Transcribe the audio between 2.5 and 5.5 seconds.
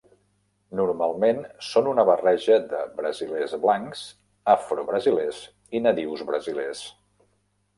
de brasilers blancs, afrobrasilers